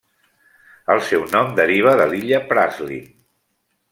[0.93, 3.07] El seu nom deriva de l'illa Praslin.